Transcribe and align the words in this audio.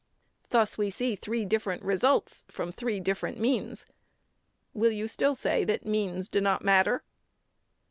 Thus 0.49 0.79
we 0.79 0.89
see 0.89 1.15
three 1.15 1.45
different 1.45 1.83
results 1.83 2.43
from 2.47 2.71
three 2.71 2.99
different 2.99 3.37
means. 3.39 3.85
Will 4.73 4.89
you 4.89 5.07
still 5.07 5.35
say 5.35 5.63
that 5.65 5.85
means 5.85 6.27
do 6.27 6.41
not 6.41 6.63
matter? 6.63 7.03